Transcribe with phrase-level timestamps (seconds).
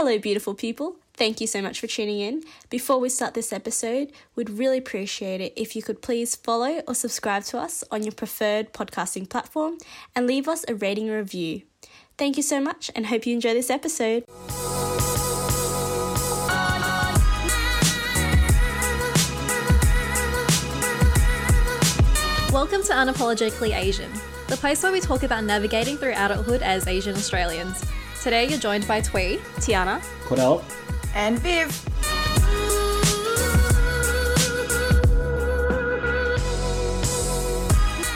[0.00, 0.94] Hello, beautiful people.
[1.14, 2.44] Thank you so much for tuning in.
[2.70, 6.94] Before we start this episode, we'd really appreciate it if you could please follow or
[6.94, 9.76] subscribe to us on your preferred podcasting platform
[10.14, 11.62] and leave us a rating review.
[12.16, 14.22] Thank you so much and hope you enjoy this episode.
[22.52, 24.12] Welcome to Unapologetically Asian,
[24.46, 27.84] the place where we talk about navigating through adulthood as Asian Australians.
[28.22, 30.64] Today you're joined by Twee, Tiana, Cordell.
[31.14, 31.70] And Viv.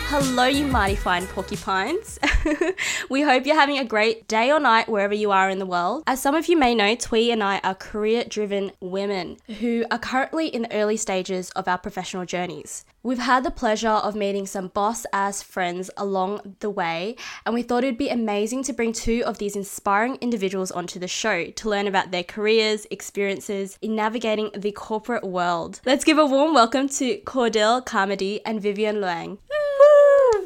[0.09, 2.19] Hello, you mighty fine porcupines.
[3.09, 6.03] we hope you're having a great day or night wherever you are in the world.
[6.07, 9.99] As some of you may know, Twee and I are career driven women who are
[9.99, 12.85] currently in the early stages of our professional journeys.
[13.05, 17.63] We've had the pleasure of meeting some boss ass friends along the way, and we
[17.63, 21.69] thought it'd be amazing to bring two of these inspiring individuals onto the show to
[21.69, 25.81] learn about their careers, experiences in navigating the corporate world.
[25.85, 29.39] Let's give a warm welcome to Cordell Carmody and Vivian Luang.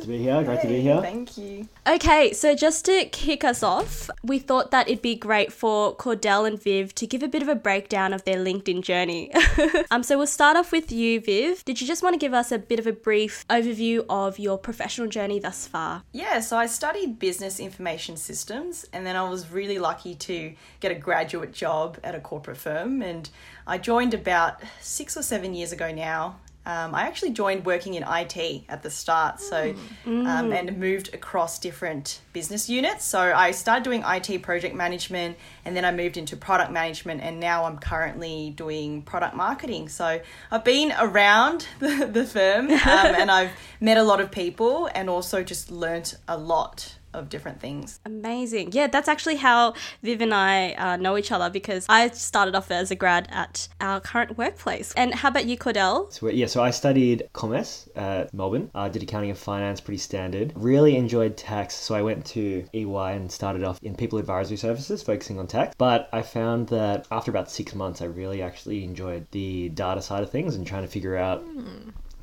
[0.02, 1.00] To be here, great to be here.
[1.00, 1.68] Thank you.
[1.86, 6.46] Okay, so just to kick us off, we thought that it'd be great for Cordell
[6.46, 9.32] and Viv to give a bit of a breakdown of their LinkedIn journey.
[9.90, 11.64] um, so we'll start off with you, Viv.
[11.64, 14.58] Did you just want to give us a bit of a brief overview of your
[14.58, 16.02] professional journey thus far?
[16.12, 20.92] Yeah, so I studied business information systems and then I was really lucky to get
[20.92, 23.02] a graduate job at a corporate firm.
[23.02, 23.28] And
[23.66, 26.36] I joined about six or seven years ago now.
[26.66, 29.72] Um, I actually joined working in IT at the start, so
[30.04, 33.04] um, and moved across different business units.
[33.04, 37.38] So I started doing IT project management, and then I moved into product management, and
[37.38, 39.88] now I'm currently doing product marketing.
[39.88, 44.90] So I've been around the, the firm, um, and I've met a lot of people,
[44.92, 48.00] and also just learnt a lot of different things.
[48.04, 48.70] Amazing.
[48.72, 52.70] Yeah, that's actually how Viv and I uh, know each other because I started off
[52.70, 54.92] as a grad at our current workplace.
[54.96, 56.12] And how about you, Cordell?
[56.12, 58.70] So, yeah, so I studied commerce at Melbourne.
[58.74, 60.52] I did accounting and finance, pretty standard.
[60.54, 65.02] Really enjoyed tax, so I went to EY and started off in people advisory services,
[65.02, 65.74] focusing on tax.
[65.78, 70.22] But I found that after about six months, I really actually enjoyed the data side
[70.22, 71.44] of things and trying to figure out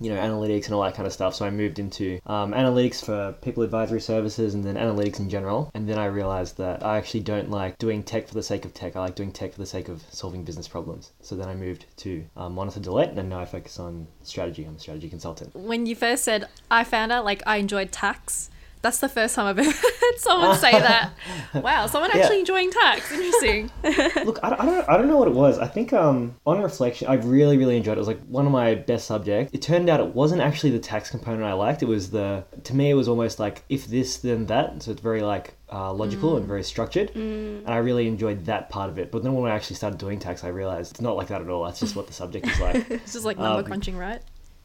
[0.03, 1.33] you know, analytics and all that kind of stuff.
[1.33, 5.71] So I moved into um, analytics for people advisory services and then analytics in general.
[5.73, 8.73] And then I realized that I actually don't like doing tech for the sake of
[8.73, 8.95] tech.
[8.95, 11.11] I like doing tech for the sake of solving business problems.
[11.21, 14.65] So then I moved to um, Monitor Deloitte and now I focus on strategy.
[14.65, 15.55] I'm a strategy consultant.
[15.55, 18.49] when you first said, I found out like I enjoyed tax,
[18.83, 21.11] that's the first time I've ever heard someone say that.
[21.55, 22.21] Wow, someone Yeah.
[22.21, 23.11] actually enjoying tax.
[23.11, 23.69] Interesting.
[24.25, 25.59] Look, I, I don't, I don't know what it was.
[25.59, 27.97] I think, um, on reflection, I really, really enjoyed it.
[27.97, 29.53] It was like one of my best subjects.
[29.53, 31.83] It turned out it wasn't actually the tax component I liked.
[31.83, 34.81] It was the, to me, it was almost like if this, then that.
[34.83, 37.15] So it's very like uh, logical and very structured.
[37.15, 39.11] And I really enjoyed that part of it.
[39.11, 41.50] But then when I actually started doing tax, I realized it's not like that at
[41.50, 41.63] all.
[41.65, 42.89] That's just what the subject is like.
[42.89, 44.21] It's just like number Um, crunching, right?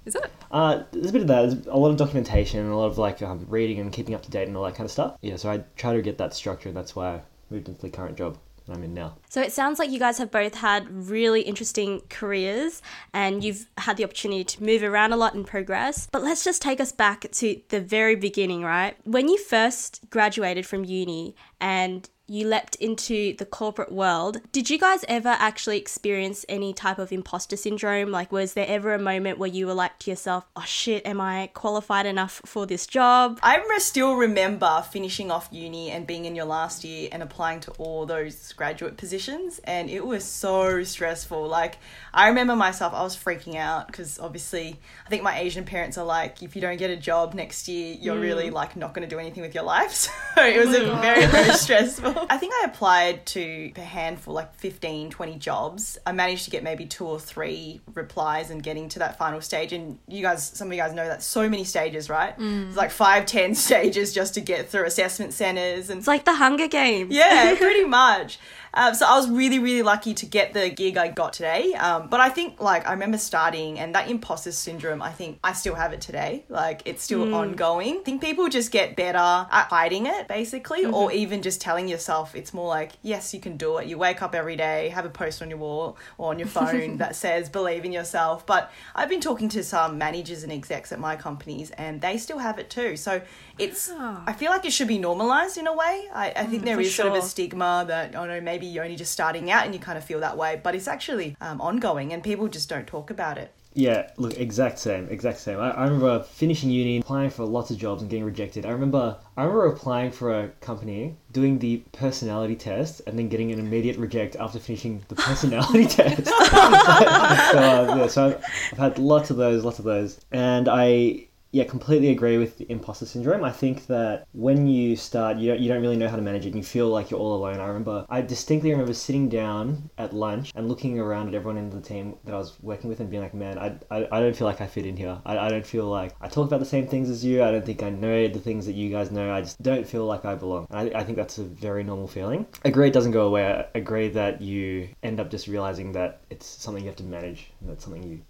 [0.09, 0.33] Is it?
[0.51, 1.43] Uh, there's a bit of that.
[1.43, 4.23] There's a lot of documentation and a lot of like um, reading and keeping up
[4.23, 5.19] to date and all that kind of stuff.
[5.21, 7.21] Yeah, so I try to get that structure, and that's why I
[7.51, 9.17] moved into the current job that I'm in now.
[9.29, 12.83] So it sounds like you guys have both had really interesting careers
[13.13, 16.09] and you've had the opportunity to move around a lot and progress.
[16.11, 18.97] But let's just take us back to the very beginning, right?
[19.05, 24.79] When you first graduated from uni and you leapt into the corporate world, did you
[24.79, 28.11] guys ever actually experience any type of imposter syndrome?
[28.11, 31.21] Like, was there ever a moment where you were like to yourself, oh shit, am
[31.21, 33.39] I qualified enough for this job?
[33.43, 37.71] I still remember finishing off uni and being in your last year and applying to
[37.73, 41.47] all those graduate positions, and it was so stressful.
[41.47, 41.79] Like,
[42.13, 46.05] I remember myself, I was freaking out because obviously, I think my Asian parents are
[46.05, 48.53] like, if you don't get a job next year, you're really mm.
[48.53, 50.09] like not going to do anything with your life.
[50.39, 51.01] So it was a mm.
[51.01, 52.15] very, very stressful.
[52.29, 55.99] I think I applied to a handful, like 15, 20 jobs.
[56.07, 59.73] I managed to get maybe two or three replies and getting to that final stage.
[59.73, 62.35] And you guys, some of you guys know that so many stages, right?
[62.39, 66.35] It's like five, ten stages just to get through assessment centers and It's like the
[66.35, 67.15] Hunger Games.
[67.15, 68.39] yeah, pretty much.
[68.75, 71.75] Um, so I was really, really lucky to get the gig I got today.
[71.75, 75.53] Um, but I think, like, I remember starting, and that imposter syndrome, I think I
[75.53, 76.45] still have it today.
[76.49, 77.99] Like, it's still ongoing.
[78.01, 82.35] I think people just get better at hiding it, basically, or even just telling yourself
[82.35, 83.87] it's more like, yes, you can do it.
[83.87, 86.97] You wake up every day, have a post on your wall or on your phone
[86.99, 88.47] that says, believe in yourself.
[88.47, 92.39] But I've been talking to some managers and execs at my companies, and they still
[92.39, 92.97] have it too.
[92.97, 93.23] So
[93.59, 96.09] it's, I feel like it should be normalized in a way.
[96.13, 98.67] I, I think there for is sort of a stigma that, oh no, maybe maybe
[98.67, 101.37] you're only just starting out and you kind of feel that way, but it's actually
[101.41, 103.53] um, ongoing and people just don't talk about it.
[103.75, 105.61] Yeah, look, exact same, exact same.
[105.61, 108.67] I, I remember finishing uni, applying for lots of jobs and getting rejected.
[108.67, 113.53] I remember, I remember applying for a company, doing the personality test, and then getting
[113.53, 116.27] an immediate reject after finishing the personality test.
[116.27, 121.28] so, uh, yeah, so I've, I've had lots of those, lots of those, and I
[121.51, 123.45] yeah, completely agree with the imposter syndrome.
[123.45, 126.45] I think that when you start, you don't, you don't really know how to manage
[126.45, 127.59] it and you feel like you're all alone.
[127.59, 131.71] I remember, I distinctly remember sitting down at lunch and looking around at everyone in
[131.71, 134.37] the team that I was working with and being like, man, I, I, I don't
[134.37, 135.19] feel like I fit in here.
[135.25, 137.43] I, I don't feel like I talk about the same things as you.
[137.43, 139.33] I don't think I know the things that you guys know.
[139.33, 140.67] I just don't feel like I belong.
[140.71, 142.47] And I, I think that's a very normal feeling.
[142.65, 143.47] Agree it doesn't go away.
[143.47, 147.51] I agree that you end up just realizing that it's something you have to manage.
[147.61, 148.21] And that's something you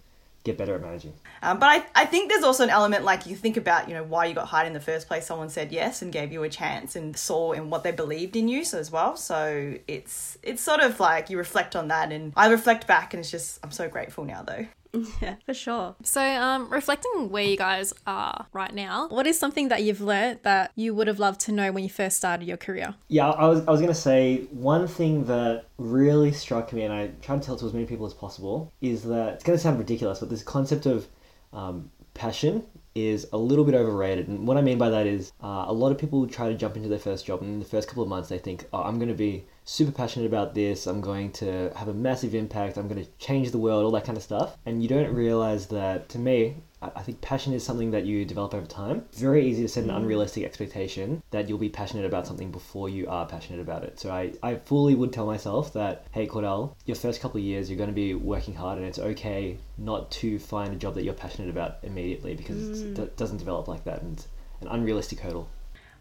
[0.48, 1.14] get better at managing.
[1.42, 4.02] Um, but I, I think there's also an element like you think about, you know,
[4.02, 5.26] why you got hired in the first place.
[5.26, 8.48] Someone said yes and gave you a chance and saw in what they believed in
[8.48, 9.16] you so as well.
[9.16, 13.20] So it's it's sort of like you reflect on that and I reflect back and
[13.20, 14.66] it's just I'm so grateful now though.
[15.22, 15.96] Yeah, for sure.
[16.02, 20.40] So, um, reflecting where you guys are right now, what is something that you've learned
[20.42, 22.94] that you would have loved to know when you first started your career?
[23.08, 26.92] Yeah, I was, I was going to say one thing that really struck me, and
[26.92, 29.56] I try to tell it to as many people as possible, is that it's going
[29.56, 31.06] to sound ridiculous, but this concept of
[31.52, 32.64] um, passion
[32.94, 34.28] is a little bit overrated.
[34.28, 36.76] And what I mean by that is uh, a lot of people try to jump
[36.76, 38.96] into their first job, and in the first couple of months, they think, oh, I'm
[38.96, 42.88] going to be super passionate about this, I'm going to have a massive impact, I'm
[42.88, 44.56] going to change the world, all that kind of stuff.
[44.64, 48.54] And you don't realize that, to me, I think passion is something that you develop
[48.54, 49.04] over time.
[49.10, 49.96] It's very easy to set an mm.
[49.96, 54.00] unrealistic expectation that you'll be passionate about something before you are passionate about it.
[54.00, 57.68] So I, I fully would tell myself that, hey, Cordell, your first couple of years,
[57.68, 61.02] you're going to be working hard and it's okay not to find a job that
[61.02, 62.98] you're passionate about immediately because mm.
[62.98, 64.28] it doesn't develop like that and it's
[64.62, 65.48] an unrealistic hurdle.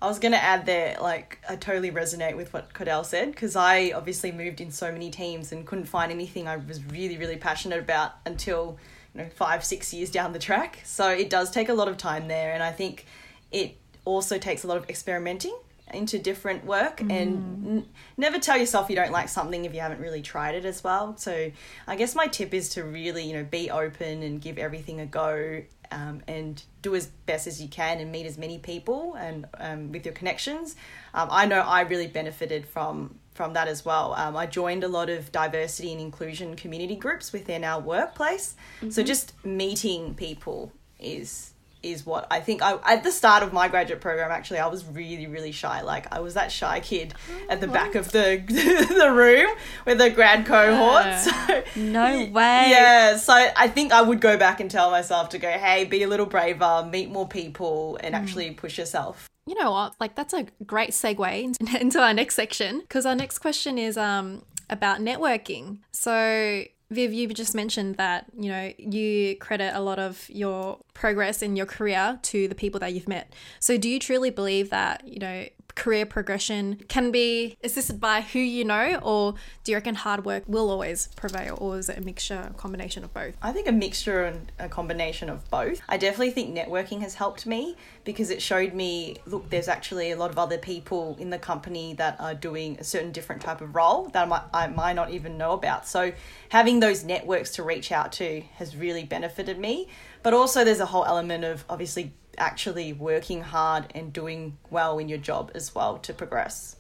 [0.01, 3.91] I was gonna add there, like I totally resonate with what Cordell said because I
[3.95, 7.79] obviously moved in so many teams and couldn't find anything I was really, really passionate
[7.79, 8.77] about until
[9.13, 10.79] you know five, six years down the track.
[10.83, 13.05] So it does take a lot of time there, and I think
[13.51, 15.55] it also takes a lot of experimenting
[15.93, 17.11] into different work mm.
[17.11, 17.85] and n-
[18.17, 21.15] never tell yourself you don't like something if you haven't really tried it as well.
[21.17, 21.51] So
[21.87, 25.05] I guess my tip is to really, you know, be open and give everything a
[25.05, 25.61] go
[25.91, 29.91] um, and do as best as you can and meet as many people and um,
[29.91, 30.75] with your connections.
[31.13, 34.13] Um, I know I really benefited from from that as well.
[34.15, 38.55] Um, I joined a lot of diversity and inclusion community groups within our workplace.
[38.89, 41.53] So just meeting people is
[41.91, 44.85] is what I think I at the start of my graduate program actually I was
[44.85, 47.13] really really shy like I was that shy kid
[47.49, 49.55] at the back of the the room
[49.85, 52.67] with the grad cohort so No way.
[52.69, 56.03] yeah, so I think I would go back and tell myself to go, hey, be
[56.03, 59.27] a little braver, meet more people, and actually push yourself.
[59.45, 59.95] You know what?
[59.99, 63.97] Like that's a great segue into- into our next section because our next question is
[63.97, 65.79] um about networking.
[65.91, 71.41] So Viv, you just mentioned that you know you credit a lot of your progress
[71.41, 73.33] in your career to the people that you've met.
[73.59, 75.45] So do you truly believe that you know
[75.77, 80.43] career progression can be assisted by who you know, or do you reckon hard work
[80.47, 83.37] will always prevail, or is it a mixture, a combination of both?
[83.41, 85.79] I think a mixture and a combination of both.
[85.87, 90.17] I definitely think networking has helped me because it showed me look, there's actually a
[90.17, 93.75] lot of other people in the company that are doing a certain different type of
[93.75, 95.87] role that I might, I might not even know about.
[95.87, 96.11] So
[96.49, 99.87] having those networks to reach out to has really benefited me.
[100.23, 105.09] But also, there's a whole element of obviously actually working hard and doing well in
[105.09, 106.75] your job as well to progress.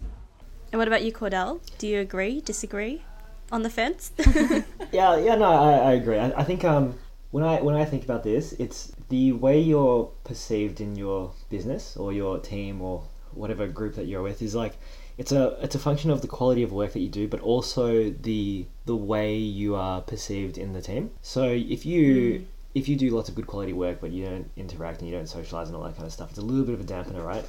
[0.71, 1.61] And what about you, Cordell?
[1.77, 3.03] Do you agree, disagree?
[3.51, 4.11] On the fence?
[4.91, 6.17] Yeah, yeah, no, I, I agree.
[6.17, 6.97] I, I think um,
[7.31, 11.97] when I when I think about this, it's the way you're perceived in your business
[11.97, 14.77] or your team or whatever group that you're with is like
[15.17, 18.09] it's a it's a function of the quality of work that you do, but also
[18.09, 21.11] the the way you are perceived in the team.
[21.21, 22.45] So if you
[22.77, 25.27] if you do lots of good quality work, but you don't interact and you don't
[25.27, 27.45] socialize and all that kind of stuff, it's a little bit of a dampener, right?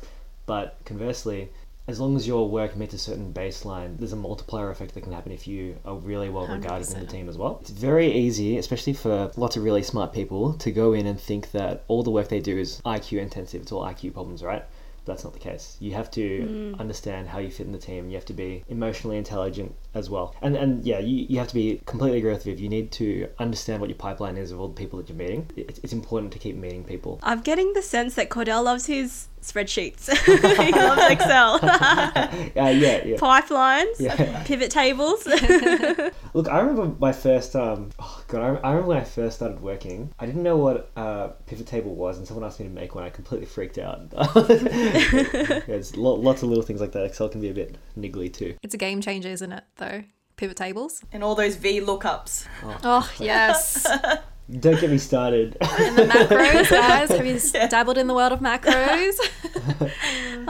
[0.46, 1.50] But conversely,
[1.86, 5.12] as long as your work meets a certain baseline, there's a multiplier effect that can
[5.12, 7.58] happen if you are really well regarded in the team as well.
[7.60, 11.50] It's very easy, especially for lots of really smart people, to go in and think
[11.52, 13.62] that all the work they do is IQ intensive.
[13.62, 14.64] It's all IQ problems, right?
[15.04, 15.76] But that's not the case.
[15.80, 16.78] You have to mm.
[16.78, 18.10] understand how you fit in the team.
[18.10, 20.34] You have to be emotionally intelligent as well.
[20.42, 22.60] And and yeah, you, you have to be completely agree with Viv.
[22.60, 25.50] You need to understand what your pipeline is of all the people that you're meeting.
[25.56, 27.18] It's, it's important to keep meeting people.
[27.22, 30.10] I'm getting the sense that Cordell loves his spreadsheets.
[30.64, 33.16] he loves Excel, Uh, yeah, yeah.
[33.16, 34.42] pipelines, Yeah.
[34.44, 35.26] pivot tables.
[36.34, 37.54] Look, I remember my first.
[37.56, 40.10] Um, oh god, I, I remember when I first started working.
[40.18, 43.04] I didn't know what a pivot table was, and someone asked me to make one.
[43.04, 44.00] I completely freaked out.
[44.12, 47.04] yeah, it's lo- lots of little things like that.
[47.04, 48.54] Excel can be a bit niggly too.
[48.62, 49.64] It's a game changer, isn't it?
[49.78, 50.04] Though.
[50.36, 51.02] Pivot tables.
[51.12, 52.46] And all those V lookups.
[52.84, 53.86] Oh, yes.
[54.50, 55.56] Don't get me started.
[55.78, 57.10] and the macros, guys.
[57.10, 57.38] Have you
[57.68, 59.14] dabbled in the world of macros?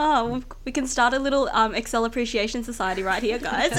[0.01, 3.73] Oh, we- we can start a little um, Excel appreciation society right here, guys.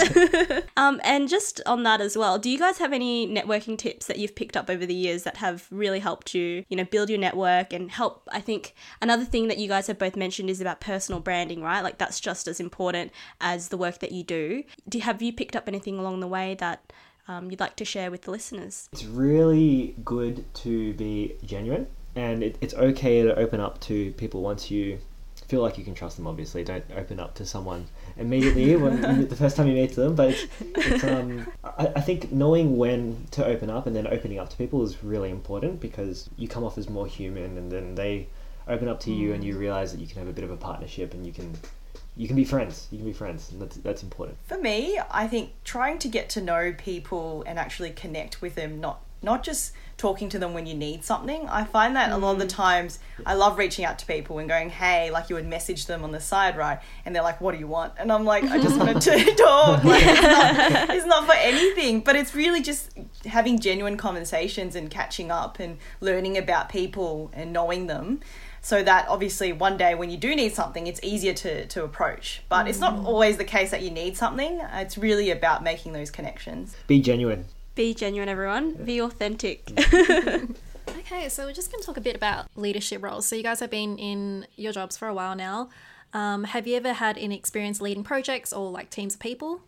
[0.76, 4.18] um, and just on that as well, do you guys have any networking tips that
[4.18, 7.18] you've picked up over the years that have really helped you, you know, build your
[7.18, 8.28] network and help?
[8.30, 11.80] I think another thing that you guys have both mentioned is about personal branding, right?
[11.82, 14.64] Like that's just as important as the work that you do.
[14.88, 16.92] Do have you picked up anything along the way that
[17.30, 18.88] um, you'd like to share with the listeners?
[18.92, 24.42] It's really good to be genuine, and it, it's okay to open up to people
[24.42, 24.98] once you
[25.46, 26.26] feel like you can trust them.
[26.26, 30.16] Obviously, don't open up to someone immediately when the first time you meet them.
[30.16, 34.40] But it's, it's um, I, I think knowing when to open up and then opening
[34.40, 37.94] up to people is really important because you come off as more human, and then
[37.94, 38.26] they
[38.66, 40.56] open up to you, and you realize that you can have a bit of a
[40.56, 41.56] partnership, and you can
[42.16, 42.88] you can be friends.
[42.90, 44.38] You can be friends, and that's that's important.
[44.46, 48.80] For me, I think trying to get to know people and actually connect with them,
[48.80, 51.46] not not just talking to them when you need something.
[51.48, 52.56] I find that a lot of the mm.
[52.56, 56.02] times I love reaching out to people and going, "Hey," like you would message them
[56.04, 56.80] on the side, right?
[57.04, 59.84] And they're like, "What do you want?" And I'm like, "I just wanted to talk."
[59.84, 62.90] Like, it's, not, it's not for anything, but it's really just
[63.26, 68.20] having genuine conversations and catching up and learning about people and knowing them
[68.62, 72.42] so that obviously one day when you do need something it's easier to, to approach
[72.48, 76.10] but it's not always the case that you need something it's really about making those
[76.10, 77.46] connections Be genuine.
[77.74, 78.74] Be genuine, everyone.
[78.74, 79.70] Be authentic.
[80.98, 83.26] Okay, so we're just going to talk a bit about leadership roles.
[83.26, 85.68] So you guys have been in your jobs for a while now.
[86.12, 89.60] Um, have you ever had any experience leading projects or like teams of people?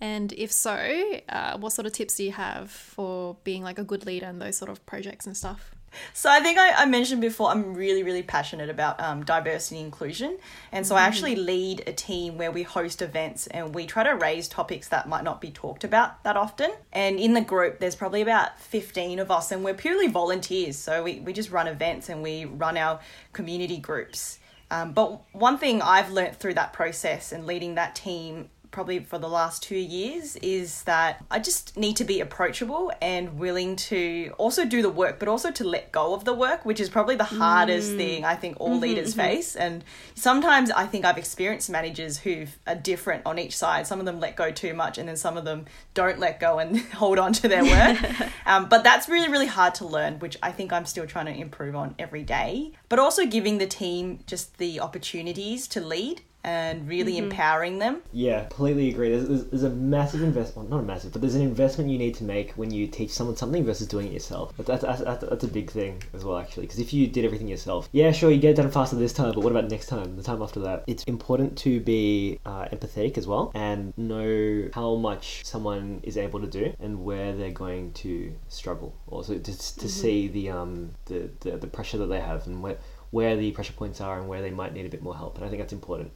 [0.00, 3.84] And if so, uh, what sort of tips do you have for being like a
[3.84, 5.74] good leader in those sort of projects and stuff?
[6.12, 9.86] So I think I, I mentioned before, I'm really, really passionate about um, diversity and
[9.86, 10.38] inclusion.
[10.70, 14.12] And so I actually lead a team where we host events and we try to
[14.12, 16.70] raise topics that might not be talked about that often.
[16.92, 20.76] And in the group, there's probably about 15 of us and we're purely volunteers.
[20.76, 23.00] So we, we just run events and we run our
[23.32, 24.38] community groups.
[24.70, 29.18] Um, but one thing I've learnt through that process and leading that team probably for
[29.18, 34.34] the last two years is that I just need to be approachable and willing to
[34.38, 37.14] also do the work, but also to let go of the work, which is probably
[37.14, 37.96] the hardest mm.
[37.98, 39.20] thing I think all mm-hmm, leaders mm-hmm.
[39.20, 39.54] face.
[39.54, 43.86] And sometimes I think I've experienced managers who are different on each side.
[43.86, 46.58] Some of them let go too much, and then some of them don't let go
[46.58, 47.98] and hold on to their work.
[48.46, 51.32] um, but that's really, really hard to learn, which I think I'm still trying to
[51.32, 52.72] improve on every day.
[52.88, 58.02] But also giving the team just the opportunities to lead and really empowering them.
[58.12, 59.10] Yeah, completely agree.
[59.10, 62.14] There's, there's, there's a massive investment, not a massive, but there's an investment you need
[62.16, 64.52] to make when you teach someone something versus doing it yourself.
[64.56, 66.64] But that's, that's, that's, that's a big thing as well, actually.
[66.64, 69.32] Because if you did everything yourself, yeah, sure, you get it done faster this time,
[69.34, 70.84] but what about next time, the time after that?
[70.86, 76.40] It's important to be uh, empathetic as well and know how much someone is able
[76.40, 78.96] to do and where they're going to struggle.
[79.06, 82.78] Also, just to see the, um, the, the, the pressure that they have and where,
[83.10, 85.36] where the pressure points are and where they might need a bit more help.
[85.36, 86.10] And I think that's important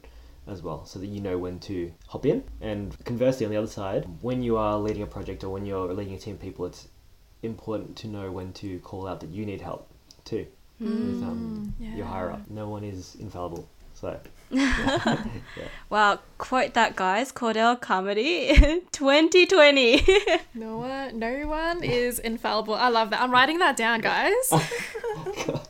[0.47, 2.43] as well, so that you know when to hop in.
[2.61, 5.93] And conversely, on the other side, when you are leading a project or when you're
[5.93, 6.87] leading a team of people, it's
[7.43, 9.89] important to know when to call out that you need help
[10.25, 10.45] too
[10.79, 12.49] with um, your higher up.
[12.49, 14.19] No one is infallible, so
[15.89, 17.31] wow, quote that, guys.
[17.31, 20.05] Cordell Carmody 2020.
[20.53, 22.73] No one, no one is infallible.
[22.73, 23.21] I love that.
[23.21, 24.51] I'm writing that down, guys.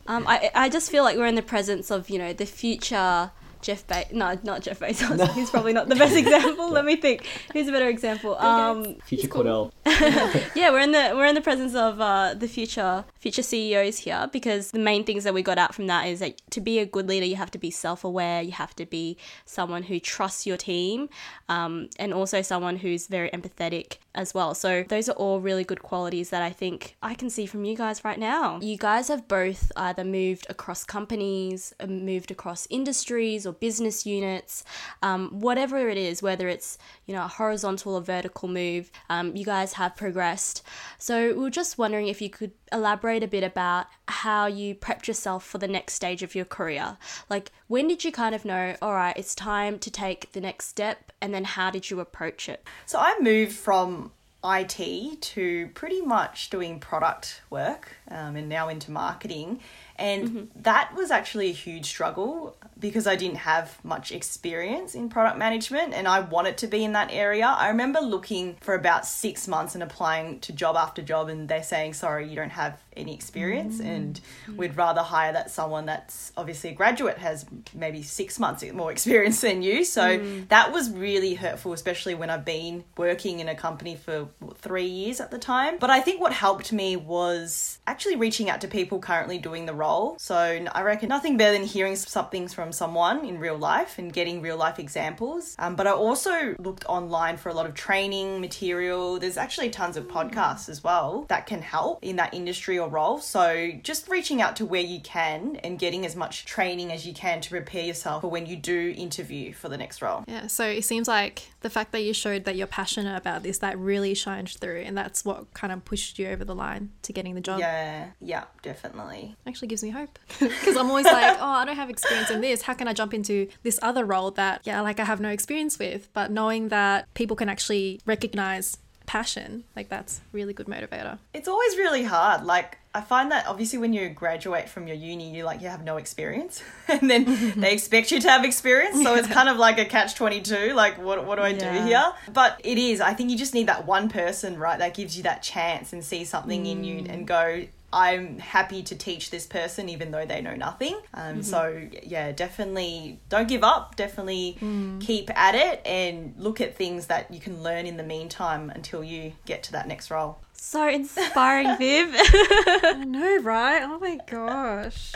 [0.07, 3.31] Um, I I just feel like we're in the presence of you know the future
[3.67, 5.33] Jeff Be No, not Jeff Bezos.
[5.33, 6.71] He's probably not the best example.
[6.71, 7.27] Let me think.
[7.51, 8.35] Who's a better example?
[8.37, 9.73] Um, future Cordell.
[10.55, 14.29] yeah, we're in the we're in the presence of uh, the future future CEOs here
[14.31, 16.85] because the main things that we got out from that is that to be a
[16.85, 18.41] good leader, you have to be self aware.
[18.41, 21.09] You have to be someone who trusts your team,
[21.49, 24.55] um, and also someone who's very empathetic as well.
[24.55, 27.75] So those are all really good qualities that I think I can see from you
[27.75, 28.59] guys right now.
[28.61, 34.63] You guys have both either moved across companies, uh, moved across industries or business units,
[35.01, 38.91] um, whatever it is, whether it's you know a horizontal or vertical move.
[39.09, 40.63] Um, you guys have progressed.
[40.97, 45.07] So we are just wondering if you could elaborate a bit about how you prepped
[45.07, 46.97] yourself for the next stage of your career.
[47.29, 50.67] Like when did you kind of know, all right, it's time to take the next
[50.67, 52.63] step, and then how did you approach it?
[52.85, 54.11] So I moved from
[54.43, 59.59] IT to pretty much doing product work um, and now into marketing.
[59.97, 65.37] And that was actually a huge struggle because I didn't have much experience in product
[65.37, 67.45] management and I wanted to be in that area.
[67.45, 71.63] I remember looking for about six months and applying to job after job, and they're
[71.63, 73.85] saying, sorry, you don't have any experience, mm.
[73.85, 74.21] and
[74.55, 79.41] we'd rather hire that someone that's obviously a graduate has maybe six months more experience
[79.41, 79.83] than you.
[79.83, 80.47] So mm.
[80.49, 85.19] that was really hurtful, especially when I've been working in a company for three years
[85.19, 85.77] at the time.
[85.79, 89.73] But I think what helped me was actually reaching out to people currently doing the
[89.73, 90.17] role.
[90.19, 94.41] So I reckon nothing better than hearing something from someone in real life and getting
[94.41, 95.55] real life examples.
[95.59, 99.19] Um, but I also looked online for a lot of training material.
[99.19, 103.19] There's actually tons of podcasts as well that can help in that industry or role.
[103.19, 107.13] So just reaching out to where you can and getting as much training as you
[107.13, 110.23] can to prepare yourself for when you do interview for the next role.
[110.27, 113.59] Yeah, so it seems like the fact that you showed that you're passionate about this,
[113.59, 117.13] that really shined through, and that's what kind of pushed you over the line to
[117.13, 117.59] getting the job.
[117.59, 119.35] Yeah, yeah, definitely.
[119.45, 122.56] Actually gives me hope because I'm always like, oh, I don't have experience in this.
[122.63, 125.79] How can I jump into this other role that, yeah, like I have no experience
[125.79, 126.09] with?
[126.13, 131.17] But knowing that people can actually recognize passion, like that's really good motivator.
[131.33, 132.43] It's always really hard.
[132.43, 135.83] Like I find that obviously when you graduate from your uni, you like you have
[135.83, 139.01] no experience, and then they expect you to have experience.
[139.01, 140.73] So it's kind of like a catch twenty two.
[140.73, 141.73] Like what what do I Yeah.
[141.73, 142.11] do here?
[142.33, 143.01] But it is.
[143.01, 144.77] I think you just need that one person, right?
[144.77, 147.11] That gives you that chance and see something in you mm.
[147.11, 147.65] and go.
[147.93, 150.99] I'm happy to teach this person even though they know nothing.
[151.13, 153.95] Um, So, yeah, definitely don't give up.
[153.95, 154.57] Definitely
[154.99, 159.03] keep at it and look at things that you can learn in the meantime until
[159.03, 160.39] you get to that next role.
[160.53, 162.09] So inspiring, Viv.
[162.13, 163.81] I know, right?
[163.83, 165.13] Oh my gosh.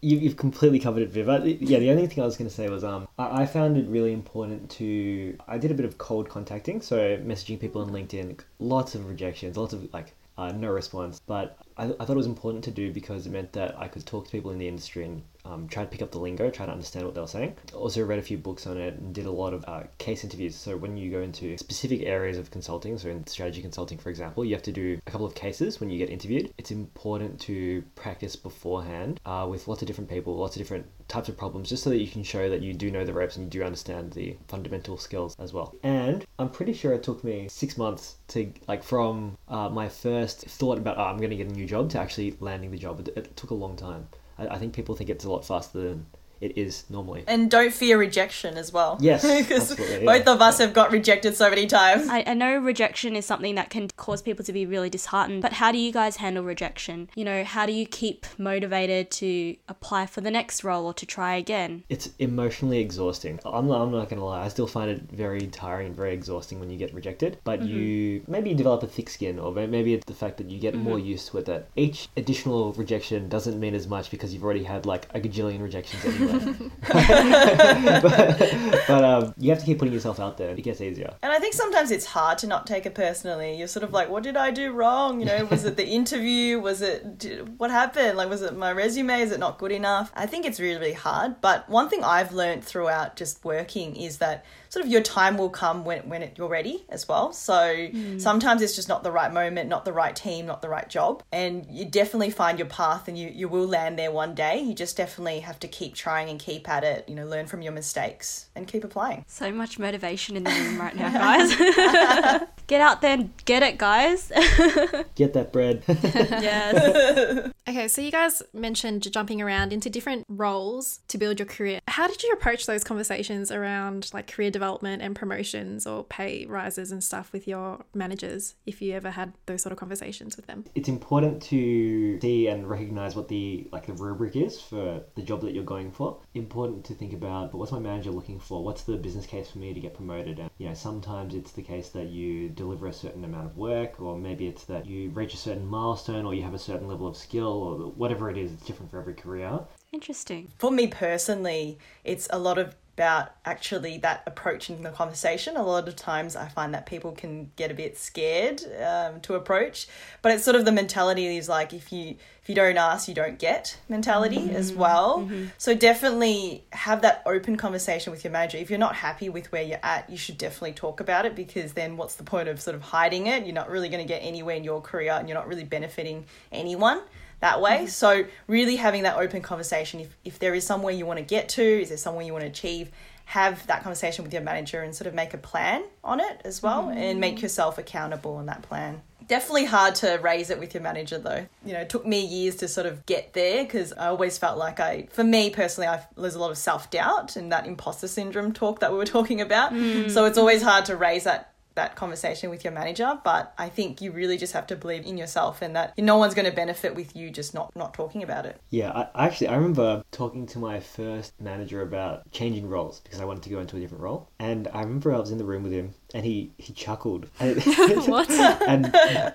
[0.00, 1.28] You, you've completely covered it, Viv.
[1.28, 3.76] I- Yeah, the only thing I was going to say was um, I, I found
[3.76, 5.36] it really important to.
[5.48, 9.56] I did a bit of cold contacting, so messaging people on LinkedIn, lots of rejections,
[9.56, 11.20] lots of like uh, no response.
[11.26, 14.04] But I, I thought it was important to do because it meant that I could
[14.04, 16.66] talk to people in the industry and um, try to pick up the lingo, try
[16.66, 17.56] to understand what they were saying.
[17.72, 20.54] Also read a few books on it and did a lot of uh, case interviews.
[20.54, 24.44] So when you go into specific areas of consulting, so in strategy consulting, for example,
[24.44, 26.52] you have to do a couple of cases when you get interviewed.
[26.58, 31.28] It's important to practice beforehand uh, with lots of different people, lots of different types
[31.28, 33.46] of problems, just so that you can show that you do know the ropes and
[33.46, 35.74] you do understand the fundamental skills as well.
[35.82, 40.42] And I'm pretty sure it took me six months to like from uh, my first
[40.42, 43.00] thought about oh, I'm going to get a new job to actually landing the job.
[43.00, 44.08] It, it took a long time.
[44.38, 46.06] I, I think people think it's a lot faster than
[46.40, 47.24] it is normally.
[47.26, 48.98] And don't fear rejection as well.
[49.00, 52.08] Yes, because absolutely, both of us have got rejected so many times.
[52.08, 55.54] I, I know rejection is something that can cause people to be really disheartened, but
[55.54, 57.10] how do you guys handle rejection?
[57.14, 61.06] You know, how do you keep motivated to apply for the next role or to
[61.06, 61.84] try again?
[61.88, 63.40] It's emotionally exhausting.
[63.44, 64.44] I'm not, I'm not gonna lie.
[64.44, 67.38] I still find it very tiring and very exhausting when you get rejected.
[67.44, 67.68] But mm-hmm.
[67.68, 70.74] you maybe you develop a thick skin, or maybe it's the fact that you get
[70.74, 70.84] mm-hmm.
[70.84, 71.46] more used to it.
[71.46, 75.62] That each additional rejection doesn't mean as much because you've already had like a gajillion
[75.62, 76.27] rejections anyway.
[78.02, 78.38] but
[78.86, 80.50] but um, you have to keep putting yourself out there.
[80.50, 81.14] It gets easier.
[81.22, 83.56] And I think sometimes it's hard to not take it personally.
[83.56, 85.20] You're sort of like, what did I do wrong?
[85.20, 86.60] You know, was it the interview?
[86.60, 88.16] Was it did, what happened?
[88.16, 89.20] Like, was it my resume?
[89.20, 90.12] Is it not good enough?
[90.14, 91.40] I think it's really, really hard.
[91.40, 95.50] But one thing I've learned throughout just working is that sort of your time will
[95.50, 97.32] come when when it, you're ready as well.
[97.32, 97.88] So
[98.18, 101.22] sometimes it's just not the right moment, not the right team, not the right job,
[101.32, 104.60] and you definitely find your path, and you you will land there one day.
[104.60, 107.08] You just definitely have to keep trying and keep at it.
[107.08, 109.24] You know, learn from your mistakes and keep applying.
[109.28, 111.54] So much motivation in the room right now, guys.
[112.66, 114.32] get out there and get it, guys.
[115.14, 115.82] Get that bread.
[115.88, 117.50] yes.
[117.68, 121.80] Okay, so you guys mentioned jumping around into different roles to build your career.
[121.88, 126.92] How did you approach those conversations around like career development and promotions or pay rises
[126.92, 130.64] and stuff with your managers if you ever had those sort of conversations with them?
[130.74, 135.40] it's important to see and recognize what the like the rubric is for the job
[135.42, 136.07] that you're going for.
[136.34, 138.62] Important to think about but what's my manager looking for?
[138.62, 140.38] What's the business case for me to get promoted?
[140.38, 144.00] And you know, sometimes it's the case that you deliver a certain amount of work,
[144.00, 147.06] or maybe it's that you reach a certain milestone, or you have a certain level
[147.06, 148.52] of skill, or whatever it is.
[148.52, 149.60] It's different for every career.
[149.92, 150.48] Interesting.
[150.58, 155.56] for me personally, it's a lot of about actually that approaching the conversation.
[155.56, 159.34] A lot of times I find that people can get a bit scared um, to
[159.34, 159.86] approach,
[160.20, 163.14] but it's sort of the mentality is like if you if you don't ask, you
[163.14, 165.28] don't get mentality as well.
[165.58, 168.58] So definitely have that open conversation with your manager.
[168.58, 171.74] If you're not happy with where you're at, you should definitely talk about it because
[171.74, 173.44] then what's the point of sort of hiding it?
[173.44, 176.24] You're not really going to get anywhere in your career and you're not really benefiting
[176.50, 177.02] anyone
[177.40, 177.78] that way.
[177.78, 177.86] Mm-hmm.
[177.86, 180.00] So really having that open conversation.
[180.00, 182.44] If if there is somewhere you want to get to, is there somewhere you want
[182.44, 182.90] to achieve,
[183.28, 186.62] have that conversation with your manager and sort of make a plan on it as
[186.62, 186.96] well mm-hmm.
[186.96, 189.02] and make yourself accountable on that plan.
[189.26, 191.46] Definitely hard to raise it with your manager though.
[191.62, 194.56] You know, it took me years to sort of get there because I always felt
[194.56, 198.08] like I, for me personally, I, there's a lot of self doubt and that imposter
[198.08, 199.74] syndrome talk that we were talking about.
[199.74, 200.10] Mm.
[200.10, 204.00] So it's always hard to raise that that conversation with your manager but i think
[204.02, 206.94] you really just have to believe in yourself and that no one's going to benefit
[206.94, 210.58] with you just not not talking about it Yeah, I, actually, I remember talking to
[210.58, 214.28] my first manager about changing roles because I wanted to go into a different role.
[214.38, 217.26] And I remember I was in the room with him, and he he chuckled.
[217.40, 217.62] And,
[218.14, 218.30] What?
[218.30, 218.92] and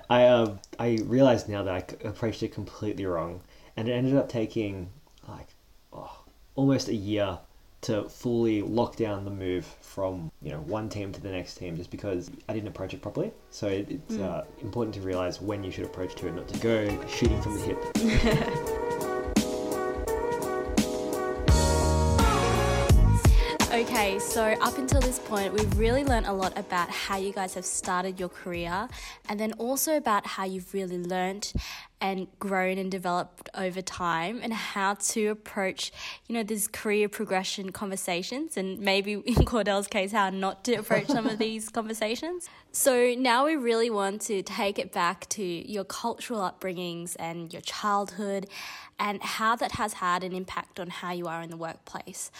[0.09, 3.41] I um I realized now that I approached it completely wrong,
[3.77, 4.89] and it ended up taking
[5.27, 5.47] like
[5.91, 6.15] oh,
[6.55, 7.39] almost a year
[7.83, 11.75] to fully lock down the move from you know one team to the next team
[11.77, 13.31] just because I didn't approach it properly.
[13.49, 16.59] So it, it's uh, important to realize when you should approach to it, not to
[16.59, 18.79] go shooting from the hip.
[23.73, 27.55] Okay, so up until this point, we've really learned a lot about how you guys
[27.55, 28.87] have started your career
[29.27, 31.53] and then also about how you've really learnt
[32.03, 35.89] and grown and developed over time and how to approach,
[36.27, 41.07] you know, these career progression conversations and maybe in Cordell's case, how not to approach
[41.07, 42.49] some of these conversations.
[42.73, 47.61] So now we really want to take it back to your cultural upbringings and your
[47.61, 48.47] childhood
[48.99, 52.31] and how that has had an impact on how you are in the workplace.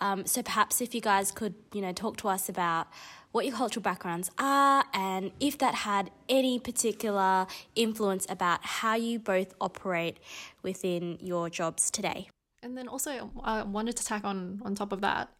[0.00, 2.88] Um, so perhaps if you guys could, you know, talk to us about
[3.32, 9.18] what your cultural backgrounds are and if that had any particular influence about how you
[9.18, 10.18] both operate
[10.62, 12.28] within your jobs today.
[12.62, 15.30] And then also, I wanted to tack on on top of that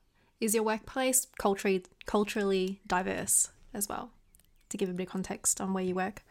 [0.40, 4.10] is your workplace culturally culturally diverse as well,
[4.70, 6.22] to give a bit of context on where you work.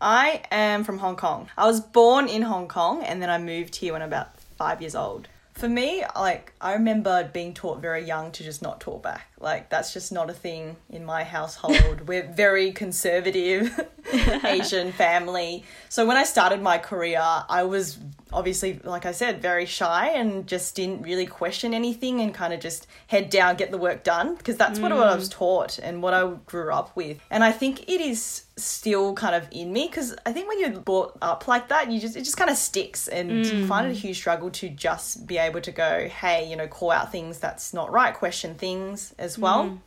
[0.00, 1.48] I am from Hong Kong.
[1.56, 4.80] I was born in Hong Kong and then I moved here when I'm about five
[4.80, 5.28] years old.
[5.52, 9.28] For me, like, I remember being taught very young to just not talk back.
[9.38, 12.00] Like, that's just not a thing in my household.
[12.06, 13.78] We're very conservative
[14.44, 15.64] Asian family.
[15.88, 17.98] So when I started my career, I was
[18.32, 22.60] obviously, like I said, very shy and just didn't really question anything and kind of
[22.60, 25.32] just head down, get the work done because that's what, what I was mm.
[25.32, 27.18] taught and what I grew up with.
[27.30, 30.80] And I think it is still kind of in me because I think when you're
[30.80, 33.90] brought up like that, you just it just kind of sticks and you find it
[33.90, 37.38] a huge struggle to just be able to go, hey, you know, call out things
[37.38, 39.64] that's not right, question things as well.
[39.64, 39.78] Mm.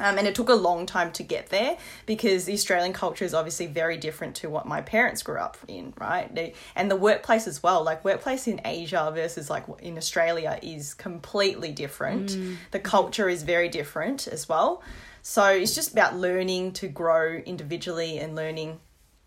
[0.00, 1.76] Um, and it took a long time to get there
[2.06, 5.92] because the Australian culture is obviously very different to what my parents grew up in,
[5.98, 6.34] right?
[6.34, 7.84] They, and the workplace as well.
[7.84, 12.30] Like, workplace in Asia versus like in Australia is completely different.
[12.70, 14.82] The culture is very different as well.
[15.20, 18.80] So it's just about learning to grow individually and learning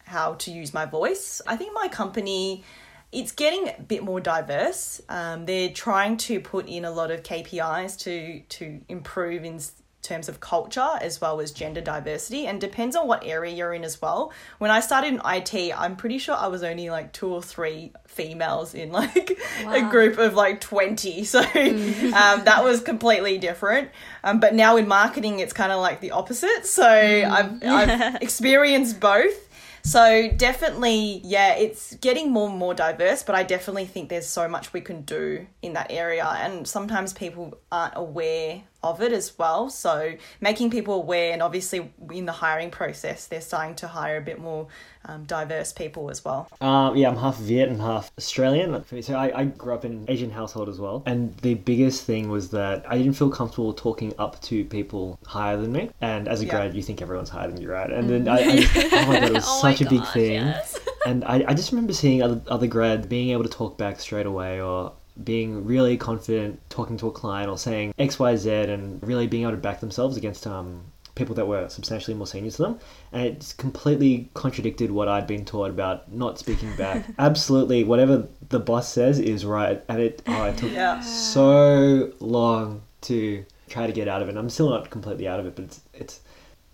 [0.05, 1.41] how to use my voice.
[1.45, 2.63] I think my company
[3.11, 4.99] it's getting a bit more diverse.
[5.07, 9.59] Um, they're trying to put in a lot of KPIs to to improve in
[10.05, 13.83] terms of culture as well as gender diversity and depends on what area you're in
[13.83, 14.31] as well.
[14.59, 17.91] When I started in IT, I'm pretty sure I was only like two or three
[18.07, 21.25] females in like a group of like 20.
[21.35, 23.89] So um, that was completely different.
[24.23, 26.65] Um, but now in marketing, it's kind of like the opposite.
[26.65, 29.45] So I've, I've experienced both.
[29.85, 34.47] So definitely, yeah, it's getting more and more diverse, but I definitely think there's so
[34.47, 36.25] much we can do in that area.
[36.25, 39.69] And sometimes people aren't aware of it as well.
[39.69, 44.21] So making people aware, and obviously in the hiring process, they're starting to hire a
[44.21, 44.67] bit more
[45.07, 46.47] um, diverse people as well.
[46.61, 48.83] Um, yeah, I'm half Viet and half Australian.
[49.03, 51.03] So I, I grew up in an Asian household as well.
[51.05, 55.57] And the biggest thing was that I didn't feel comfortable talking up to people higher
[55.57, 55.89] than me.
[56.01, 56.51] And as a Yeah.
[56.51, 57.91] grad, you think everyone's higher than you, right?
[57.91, 60.33] And then I, I oh my god, it was Oh such a big gosh, thing.
[60.45, 60.79] yes.
[61.05, 64.25] and I, I just remember seeing other, other grads being able to talk back straight
[64.25, 69.43] away or being really confident talking to a client or saying XYZ and really being
[69.43, 70.81] able to back themselves against um,
[71.15, 72.79] people that were substantially more senior to them.
[73.13, 77.05] And it's completely contradicted what I'd been taught about not speaking back.
[77.19, 79.81] Absolutely, whatever the boss says is right.
[79.87, 80.99] And it, oh, it took Yeah.
[80.99, 84.31] so long to try to get out of it.
[84.31, 86.19] And I'm still not completely out of it, but it's, it's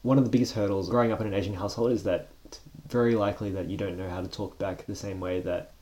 [0.02, 3.14] one of the biggest hurdles growing up in an Asian household is that it's very
[3.14, 5.74] likely that you don't know how to talk back the same way that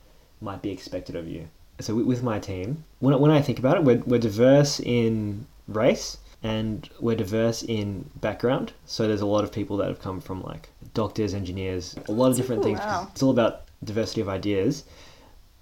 [0.42, 1.48] might be expected of you.
[1.80, 6.18] So with my team, when, when I think about it, we're, we're diverse in race
[6.44, 8.74] and we're diverse in background.
[8.86, 12.32] So there's a lot of people that have come from like doctors, engineers, a lot
[12.32, 12.80] of different Ooh, things.
[12.80, 13.08] wow.
[13.12, 14.84] It's all about diversity of ideas,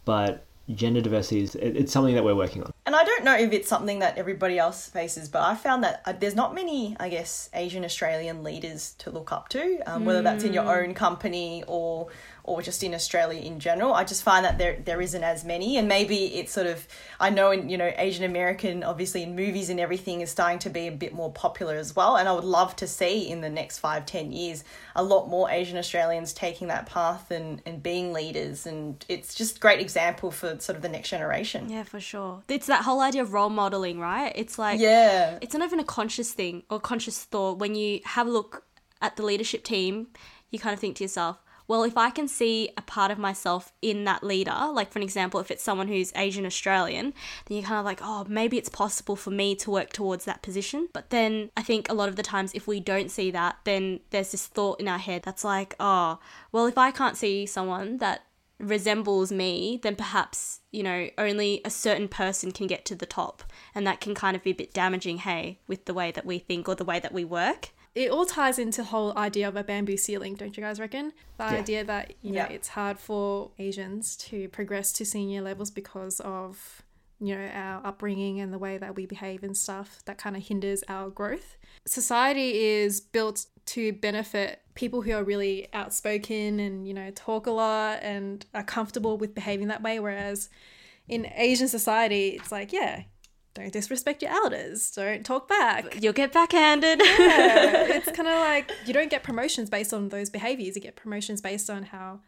[0.06, 2.74] but gender diversity is it, it's something that we're working on.
[2.86, 6.02] and I don't know if it's something that everybody else faces, but I found that
[6.06, 10.22] uh, there's not many, I guess, Asian Australian leaders to look up to, um, whether
[10.22, 12.10] that's in your own company or
[12.48, 13.94] or just in Australia in general.
[13.94, 16.88] I just find that there there isn't as many, and maybe it's sort of
[17.20, 20.70] I know in you know Asian American, obviously in movies and everything, is starting to
[20.70, 22.16] be a bit more popular as well.
[22.18, 24.64] And I would love to see in the next five ten years
[24.96, 29.58] a lot more Asian Australians taking that path and and being leaders, and it's just
[29.58, 31.70] a great example for sort of the next generation.
[31.70, 32.44] Yeah, for sure.
[32.48, 34.32] It's that whole idea of role modeling, right?
[34.36, 35.38] It's like Yeah.
[35.42, 37.60] it's not even a conscious thing or conscious thought.
[37.60, 38.64] When you have a look
[39.02, 40.08] at the leadership team,
[40.52, 41.38] you kind of think to yourself,
[41.70, 45.04] well, if I can see a part of myself in that leader, like for an
[45.04, 47.14] example, if it's someone who's Asian Australian,
[47.46, 50.42] then you're kind of like, oh, maybe it's possible for me to work towards that
[50.42, 50.88] position.
[50.94, 54.00] But then I think a lot of the times, if we don't see that, then
[54.12, 56.20] there's this thought in our head that's like, oh,
[56.54, 58.22] well, if I can't see someone that
[58.60, 63.44] resembles me, then perhaps, you know, only a certain person can get to the top.
[63.76, 66.40] And that can kind of be a bit damaging, hey, with the way that we
[66.40, 67.70] think or the way that we work.
[67.94, 71.14] It all ties into the whole idea of a bamboo ceiling, don't you guys reckon?
[71.38, 71.50] The Yeah.
[71.52, 72.50] idea that, you know, Yeah.
[72.50, 76.84] it's hard for Asians to progress to senior levels because of,
[77.20, 80.44] you know, our upbringing and the way that we behave and stuff that kind of
[80.46, 81.57] hinders our growth.
[81.88, 87.52] Society is built to benefit people who are really outspoken and, you know, talk a
[87.52, 90.00] lot and are comfortable with behaving that way.
[90.00, 90.50] Whereas
[91.08, 93.04] in Asian society, it's like, yeah,
[93.54, 96.02] don't disrespect your elders, don't talk back.
[96.02, 97.00] You'll get backhanded.
[97.00, 100.76] Yeah, it's kind of like you don't get promotions based on those behaviors.
[100.76, 102.20] You get promotions based on how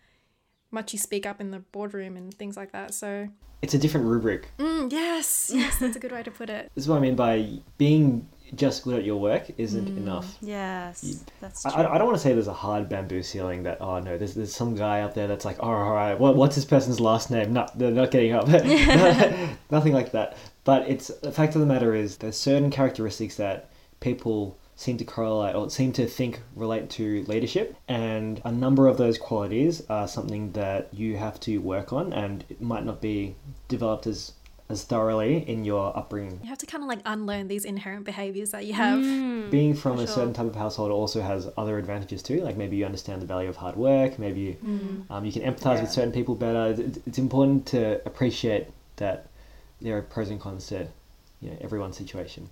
[0.71, 2.93] much you speak up in the boardroom and things like that.
[2.93, 3.27] So,
[3.61, 4.49] It's a different rubric.
[4.57, 6.71] mm, yes, yes, that's a good way to put it.
[6.75, 10.38] This is what I mean by being just good at your work isn't mm, enough.
[10.41, 11.71] yes, that's true.
[11.71, 14.33] I, I- don't want to say there's a hard bamboo ceiling that oh no there's,
[14.35, 17.29] there's some guy up there that's like oh all right what, what's this person's last
[17.31, 18.47] name no they're not getting up
[19.71, 23.69] nothing like that but it's the fact of the matter is there's certain characteristics that
[23.99, 28.97] people seem to correlate or seem to think relate to leadership and a number of
[28.97, 33.35] those qualities are something that you have to work on and it might not be
[33.67, 34.31] developed as
[34.69, 38.51] as thoroughly in your upbringing You have to kind of like unlearn these inherent behaviors
[38.51, 39.01] that you have.
[39.49, 40.15] being from a sure.
[40.15, 42.41] certain type of household also has other advantages too.
[42.41, 44.19] Like maybe you understand the value of hard work.
[44.19, 44.55] Maybe you,
[45.10, 45.82] um, you can empathize Yeah.
[45.82, 46.79] with certain people better.
[46.79, 49.27] It- It's important to appreciate that
[49.82, 50.88] there are pros and cons to
[51.41, 52.49] you know everyone's situation.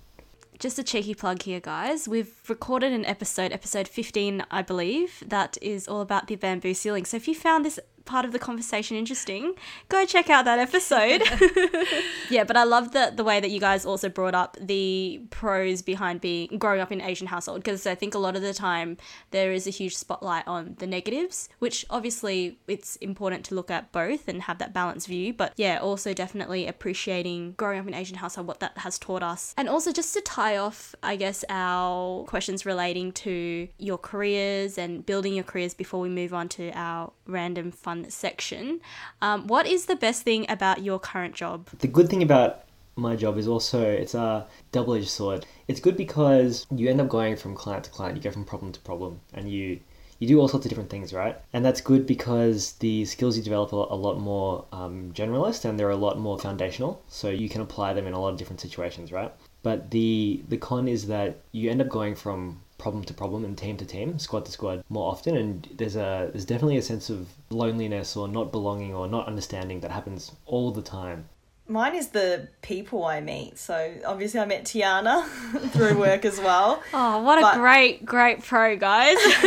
[0.58, 2.08] Just a cheeky plug here, guys.
[2.08, 7.04] We've recorded an episode, episode 15, I believe, that is all about the bamboo ceiling.
[7.04, 9.54] So if you found this part of the conversation interesting,
[9.88, 11.22] go check out that episode.
[12.30, 15.82] yeah, but I love the the way that you guys also brought up the pros
[15.82, 18.54] behind being growing up in an Asian household because I think a lot of the
[18.54, 18.96] time
[19.30, 23.92] there is a huge spotlight on the negatives, which obviously it's important to look at
[23.92, 25.32] both and have that balanced view.
[25.32, 29.22] But yeah, also definitely appreciating growing up in an Asian household, what that has taught
[29.22, 29.54] us.
[29.56, 35.04] And also just to tie off, I guess, our questions relating to your careers and
[35.04, 38.80] building your careers before we move on to our random fun section.
[39.20, 41.68] Um, what is the best thing about your current job?
[41.78, 42.64] The good thing about
[42.96, 45.46] my job is also it's a double-edged sword.
[45.68, 48.16] It's good because you end up going from client to client.
[48.16, 49.80] You go from problem to problem, and you
[50.18, 51.36] you do all sorts of different things, right?
[51.52, 55.78] And that's good because the skills you develop are a lot more um, generalist and
[55.78, 57.02] they're a lot more foundational.
[57.08, 59.32] So you can apply them in a lot of different situations, right?
[59.62, 63.58] But the the con is that you end up going from problem to problem and
[63.58, 67.10] team to team, squad to squad more often, and there's a there's definitely a sense
[67.10, 71.28] of loneliness or not belonging or not understanding that happens all the time.
[71.70, 73.58] Mine is the people I meet.
[73.58, 75.26] So obviously I met Tiana
[75.72, 76.82] through work as well.
[76.94, 79.18] Oh, what a But- great, great pro, guys.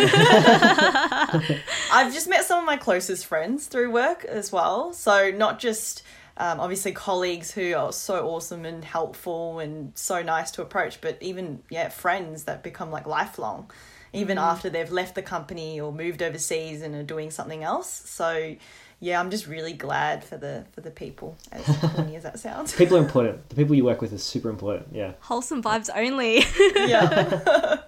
[1.92, 4.94] I've just met some of my closest friends through work as well.
[4.94, 6.04] So not just
[6.42, 11.18] um, obviously colleagues who are so awesome and helpful and so nice to approach, but
[11.22, 13.70] even yeah friends that become like lifelong,
[14.12, 17.90] even after they've left the company or moved overseas and are doing something else.
[18.06, 18.56] So
[19.00, 21.38] yeah, I'm just really glad for the for the people.
[21.52, 22.74] As corny as that sounds.
[22.74, 23.48] People are important.
[23.50, 24.88] The people you work with is super important.
[24.94, 25.14] Yeah.
[25.20, 26.44] Wholesome vibes only.
[26.76, 27.82] yeah.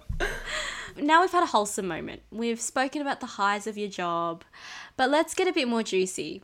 [0.97, 2.21] now we've had a wholesome moment.
[2.31, 4.43] We've spoken about the highs of your job,
[4.95, 6.43] but let's get a bit more juicy.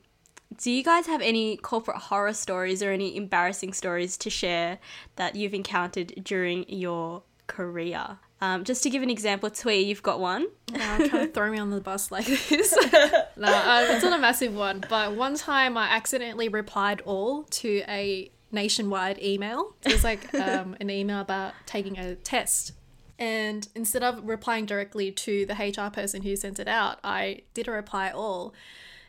[0.56, 4.80] Do you guys have any corporate horror stories or any embarrassing stories to share
[5.16, 8.18] that you've encountered during your career?
[8.42, 10.48] Um, just to give an example, Twee, you've got one.
[10.74, 12.76] I'm trying to throw me on the bus like this.
[13.38, 17.84] no, uh, it's not a massive one, but one time I accidentally replied all to
[17.88, 19.76] a nationwide email.
[19.84, 22.74] It was like um, an email about taking a test.
[23.18, 27.68] And instead of replying directly to the HR person who sent it out, I did
[27.68, 28.54] a reply all.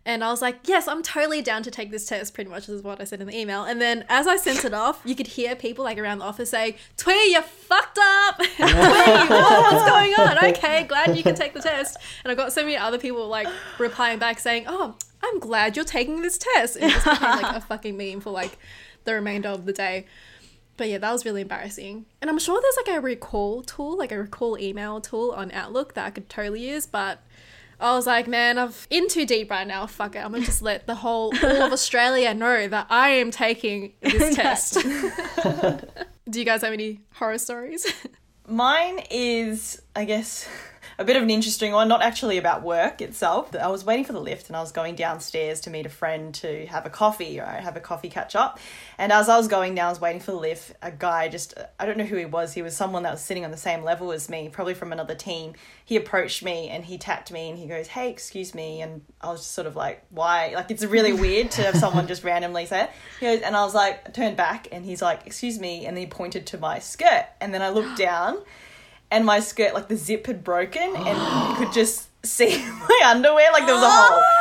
[0.07, 2.83] And I was like, yes, I'm totally down to take this test, pretty much is
[2.83, 3.65] what I said in the email.
[3.65, 6.51] And then as I sent it off, you could hear people like around the office
[6.51, 8.39] saying, Twee, you fucked up.
[8.57, 10.39] Twee, what- what's going on?
[10.51, 11.99] Okay, glad you can take the test.
[12.25, 13.47] And I got so many other people like
[13.79, 16.77] replying back saying, oh, I'm glad you're taking this test.
[16.77, 18.57] It just became like a fucking meme for like
[19.05, 20.07] the remainder of the day.
[20.79, 22.07] But yeah, that was really embarrassing.
[22.23, 25.93] And I'm sure there's like a recall tool, like a recall email tool on Outlook
[25.93, 27.23] that I could totally use, but
[27.81, 29.87] I was like, man, I'm in too deep right now.
[29.87, 30.19] Fuck it.
[30.19, 34.35] I'm gonna just let the whole all of Australia know that I am taking this
[34.37, 34.75] test.
[36.29, 37.87] Do you guys have any horror stories?
[38.47, 40.47] Mine is, I guess,
[41.01, 43.57] a bit of an interesting one, not actually about work itself.
[43.57, 46.35] I was waiting for the lift and I was going downstairs to meet a friend
[46.35, 47.59] to have a coffee, right?
[47.63, 48.59] Have a coffee catch up.
[48.99, 51.55] And as I was going down, I was waiting for the lift, a guy just,
[51.79, 53.83] I don't know who he was, he was someone that was sitting on the same
[53.83, 55.55] level as me, probably from another team.
[55.87, 58.83] He approached me and he tapped me and he goes, Hey, excuse me.
[58.83, 60.53] And I was just sort of like, Why?
[60.55, 62.91] Like, it's really weird to have someone just randomly say it.
[63.21, 65.87] He goes, and I was like, I turned back and he's like, Excuse me.
[65.87, 67.25] And then he pointed to my skirt.
[67.41, 68.43] And then I looked down
[69.11, 73.51] and my skirt like the zip had broken and you could just see my underwear
[73.53, 74.21] like there was a hole.
[74.21, 74.37] Oh,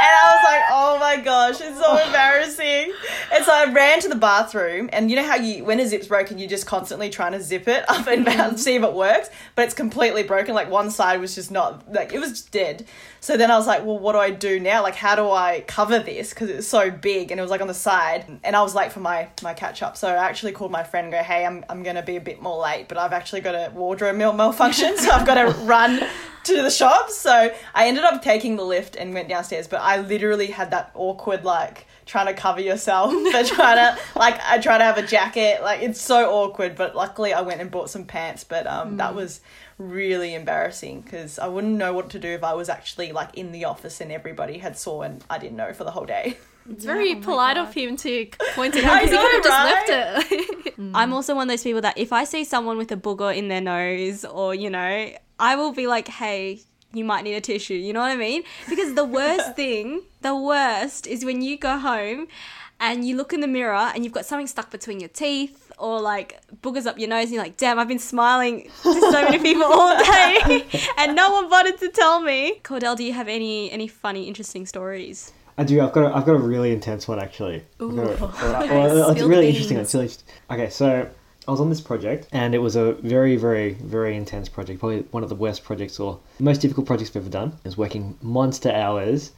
[0.00, 2.92] and i was like oh my gosh it's so embarrassing.
[3.32, 6.06] And so i ran to the bathroom and you know how you when a zip's
[6.06, 8.56] broken you're just constantly trying to zip it up and down mm-hmm.
[8.56, 9.30] see if it works?
[9.54, 12.86] But it's completely broken like one side was just not like it was just dead
[13.24, 14.82] so then i was like well what do i do now?
[14.82, 16.30] Like how do i cover this?
[16.30, 18.26] Because it's so big and it was like on the side.
[18.44, 21.06] And i was late for my my catch up so i actually called my friend
[21.06, 23.54] and go hey i'm, I'm gonna be a bit more late but i've actually got
[23.54, 26.06] a wardrobe mal- malfunction so i've got to run
[26.44, 27.08] to the shop.
[27.08, 30.90] So i ended up taking the lift and went downstairs but i literally had that
[30.94, 35.06] awkward like trying to cover yourself but trying to like i try to have a
[35.06, 35.62] jacket.
[35.62, 39.14] Like it's so awkward but luckily i went and bought some pants but um that
[39.14, 39.40] was
[39.78, 43.52] really embarrassing because i wouldn't know what to do if i was actually like in
[43.52, 46.36] the office and everybody had saw and i didn't know for the whole day.
[46.70, 49.88] It's very Oh polite of him to point it out because he could have just
[49.88, 50.74] left it.
[50.94, 53.48] I'm also one of those people that if I see someone with a booger in
[53.48, 56.60] their nose or, you know, I will be like, hey,
[56.94, 57.74] you might need a tissue.
[57.74, 58.42] You know what I mean?
[58.68, 62.28] Because the worst thing, the worst is when you go home
[62.80, 66.00] and you look in the mirror and you've got something stuck between your teeth or
[66.00, 69.38] like boogers up your nose and you're like, damn, I've been smiling to so many
[69.38, 70.66] people all day
[70.98, 72.60] and no one bothered to tell me.
[72.62, 75.32] Cordell, do you have any any funny, interesting stories?
[75.56, 75.80] I do.
[75.80, 76.10] I've got.
[76.10, 77.62] A, I've got a really intense one actually.
[77.80, 78.30] I've got a- Ooh.
[78.42, 79.76] well, well, it's really interesting.
[79.76, 79.94] beans.
[79.94, 80.70] It's really okay.
[80.70, 81.08] So
[81.46, 84.80] I was on this project, and it was a very, very, very intense project.
[84.80, 87.52] Probably one of the worst projects or most difficult projects I've ever done.
[87.52, 89.32] I was working monster hours,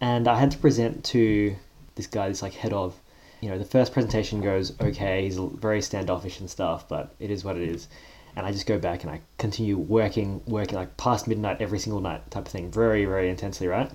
[0.00, 1.54] and I had to present to
[1.94, 2.98] this guy, this like head of.
[3.40, 5.22] You know, the first presentation goes okay.
[5.22, 7.86] He's very standoffish and stuff, but it is what it is.
[8.34, 12.00] And I just go back and I continue working, working like past midnight every single
[12.00, 13.90] night type of thing, very, very intensely, right?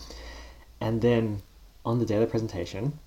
[0.80, 1.42] And then
[1.86, 3.00] on the day of the presentation,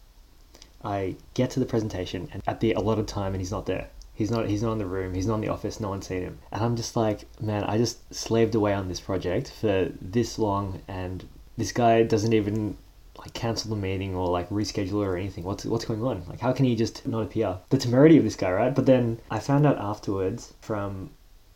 [0.83, 3.89] I get to the presentation and at the allotted time and he's not there.
[4.21, 6.21] He's not he's not in the room, he's not in the office, no one's seen
[6.21, 6.39] him.
[6.53, 10.83] And I'm just like, man, I just slaved away on this project for this long
[10.89, 12.77] and this guy doesn't even
[13.19, 15.45] like cancel the meeting or like reschedule or anything.
[15.45, 16.23] What's what's going on?
[16.29, 17.57] Like how can he just not appear?
[17.71, 18.75] The temerity of this guy, right?
[18.75, 21.09] But then I found out afterwards from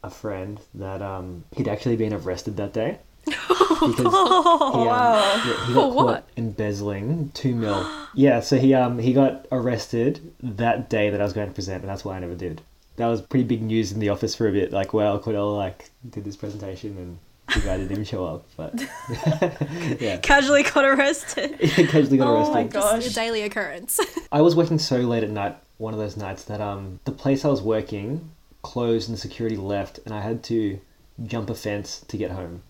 [0.03, 2.98] a friend that um he'd actually been arrested that day.
[3.25, 6.29] Because he, um, yeah, he got caught what?
[6.37, 7.89] embezzling two mil.
[8.15, 11.83] yeah, so he um he got arrested that day that I was going to present,
[11.83, 12.63] and that's why I never did.
[12.97, 14.73] That was pretty big news in the office for a bit.
[14.73, 17.19] Like, well, Cordell like did this presentation, and
[17.55, 18.47] the guy didn't even show up.
[18.57, 18.75] But
[20.01, 21.57] yeah, Casually got arrested.
[21.61, 22.55] he occasionally got Oh arrested.
[22.55, 23.07] my Gosh.
[23.07, 23.99] a daily occurrence.
[24.31, 27.45] I was working so late at night, one of those nights that um the place
[27.45, 28.31] I was working
[28.63, 30.79] closed and the security left, and I had to
[31.27, 32.63] jump a fence to get home.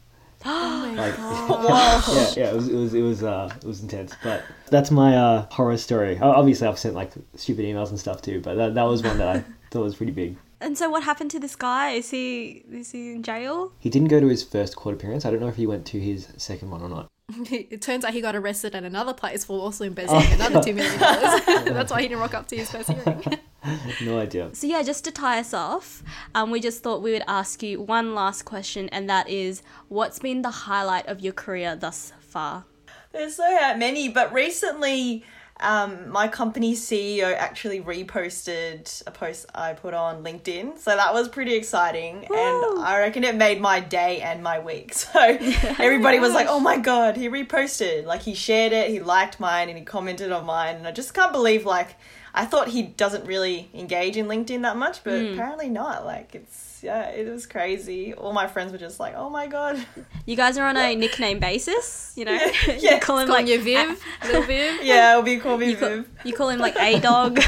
[0.45, 2.05] Like god!
[2.09, 4.15] yeah, yeah, it was it was it was uh it was intense.
[4.23, 6.19] But that's my uh horror story.
[6.19, 9.37] Obviously, I've sent like stupid emails and stuff too, but that that was one that
[9.37, 10.37] I thought was pretty big.
[10.61, 11.91] And so, what happened to this guy?
[11.91, 13.73] Is he is he in jail?
[13.79, 15.25] He didn't go to his first court appearance.
[15.25, 17.11] I don't know if he went to his second one or not.
[17.51, 20.99] it turns out he got arrested at another place for also embezzling another $2 million.
[21.75, 23.39] That's why he didn't rock up to his first hearing.
[24.03, 24.51] No idea.
[24.53, 26.03] So yeah, just to tie us off,
[26.35, 30.19] um, we just thought we would ask you one last question, and that is, what's
[30.19, 32.65] been the highlight of your career thus far?
[33.13, 35.25] There's so many, but recently,
[35.61, 41.29] um, my company CEO actually reposted a post I put on LinkedIn, so that was
[41.29, 44.93] pretty exciting, and I reckon it made my day and my week.
[45.15, 45.21] So
[45.79, 49.69] everybody was like, "Oh my god, he reposted!" Like he shared it, he liked mine,
[49.69, 51.97] and he commented on mine, and I just can't believe like.
[52.37, 56.05] I thought he doesn't really engage in LinkedIn that much, but apparently not.
[56.05, 58.13] Like it's Yeah, it was crazy.
[58.13, 59.85] All my friends were just like, "Oh my god."
[60.27, 62.33] You guys are on a nickname basis, you know.
[62.67, 62.95] Yeah.
[62.95, 64.83] you call him Calling like you Viv, little Viv.
[64.83, 66.09] Yeah, it'll be call me You call, Viv.
[66.25, 67.39] you call him like a dog.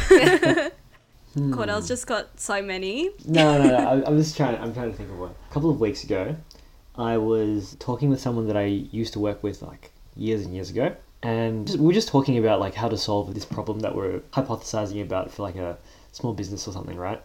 [1.35, 1.53] Hmm.
[1.53, 3.11] Cordell's just got so many.
[3.27, 3.77] No, no, no.
[3.77, 4.57] I, I'm just trying.
[4.61, 5.35] I'm trying to think of one.
[5.51, 6.35] A couple of weeks ago,
[6.97, 10.71] I was talking with someone that I used to work with like years and years
[10.71, 15.03] ago, and were just talking about like how to solve this problem that we're hypothesizing
[15.03, 15.79] about for like a
[16.13, 17.23] small business or something, right?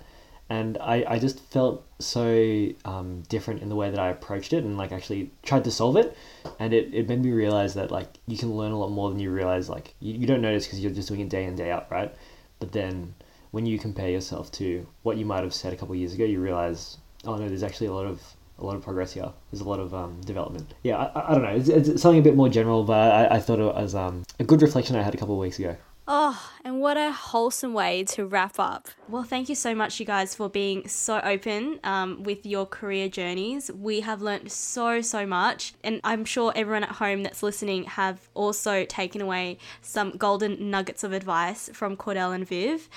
[0.49, 4.65] And I, I just felt so um, different in the way that I approached it
[4.65, 6.15] and like actually tried to solve it,
[6.59, 9.19] and it, it made me realize that like you can learn a lot more than
[9.19, 9.69] you realize.
[9.69, 12.13] Like you, you don't notice because you're just doing it day in day out, right?
[12.59, 13.13] But then
[13.51, 16.41] when you compare yourself to what you might have said a couple years ago, you
[16.41, 18.21] realize, oh no, there's actually a lot of
[18.61, 19.31] a lot of progress here.
[19.51, 20.73] There's a lot of um, development.
[20.83, 21.49] Yeah, I, I- don't know.
[21.55, 24.43] It's, it's something a bit more general, but I, I thought it was um, a
[24.43, 25.75] good reflection I had a couple of weeks ago.
[26.13, 28.89] Oh, and what a wholesome way to wrap up.
[29.07, 33.07] Well, thank you so much, you guys, for being so open um, with your career
[33.07, 33.71] journeys.
[33.71, 35.73] We have learnt so, so much.
[35.85, 41.05] And I'm sure everyone at home that's listening have also taken away some golden nuggets
[41.05, 42.89] of advice from Cordell and Viv.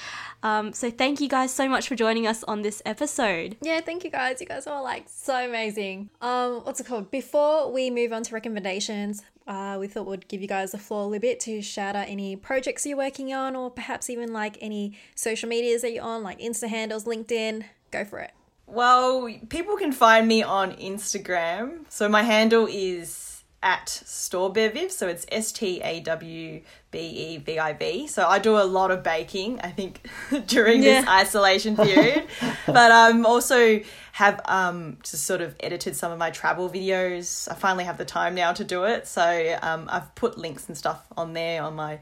[0.43, 3.57] Um, so thank you guys so much for joining us on this episode.
[3.63, 4.41] Yeah, thank you guys.
[4.41, 6.11] You guys are like so amazing.
[6.21, 7.13] Um, what's it called?
[7.13, 11.03] Before we move on to recommendations, uh, we thought we'd give you guys the floor
[11.03, 14.57] a little bit to shout out any projects you're working on, or perhaps even like
[14.61, 17.65] any social medias that you're on, like Insta handles, LinkedIn.
[17.91, 18.33] Go for it.
[18.67, 21.85] Well, people can find me on Instagram.
[21.91, 23.24] So my handle is
[23.65, 24.93] at Strawbeviv.
[24.93, 26.61] So it's S T A W
[26.91, 28.07] B E V I V.
[28.07, 30.07] So I do a lot of baking, I think,
[30.47, 32.27] during this isolation period.
[32.67, 33.81] but um also
[34.13, 37.51] have um just sort of edited some of my travel videos.
[37.51, 39.09] I finally have the time now to do it.
[39.09, 41.99] So um I've put links and stuff on there on my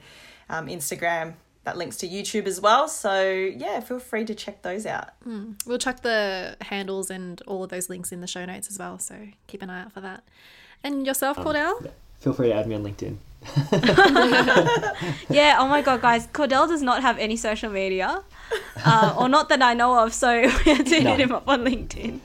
[0.50, 1.34] um, Instagram
[1.64, 2.88] that links to YouTube as well.
[2.88, 5.10] So yeah, feel free to check those out.
[5.64, 8.98] We'll chuck the handles and all of those links in the show notes as well.
[8.98, 9.14] So
[9.46, 10.24] keep an eye out for that.
[10.84, 11.90] And yourself, Cordell?
[12.20, 13.16] Feel free to add me on LinkedIn.
[15.28, 18.22] Yeah, oh my god, guys, Cordell does not have any social media,
[18.84, 21.10] uh, or not that I know of, so we had to No.
[21.10, 22.20] hit him up on LinkedIn.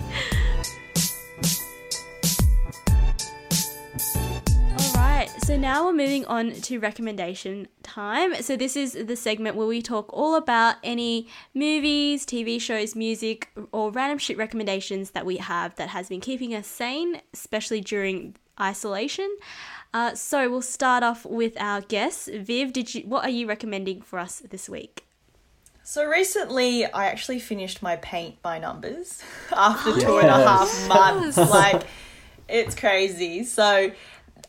[4.80, 8.36] All right, so now we're moving on to recommendation time.
[8.42, 13.50] So, this is the segment where we talk all about any movies, TV shows, music,
[13.72, 18.36] or random shit recommendations that we have that has been keeping us sane, especially during
[18.60, 19.36] isolation.
[19.94, 22.30] Uh, so, we'll start off with our guests.
[22.34, 23.02] Viv, did you?
[23.04, 25.06] What are you recommending for us this week?
[25.84, 29.24] So recently, I actually finished my paint by numbers
[29.56, 31.38] after two and a half months.
[31.50, 31.84] Like,
[32.50, 33.46] it's crazy.
[33.46, 33.92] So,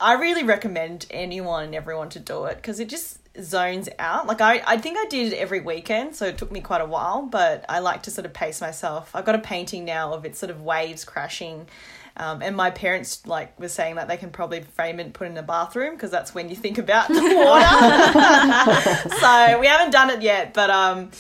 [0.01, 4.26] I really recommend anyone and everyone to do it because it just zones out.
[4.26, 6.86] Like, I, I think I did it every weekend, so it took me quite a
[6.86, 9.11] while, but I like to sort of pace myself.
[9.14, 11.68] I've got a painting now of it sort of waves crashing.
[12.16, 15.26] Um, and my parents like were saying that they can probably frame it and put
[15.26, 19.09] it in the bathroom because that's when you think about the water.
[19.20, 21.11] so we haven't done it yet, but um,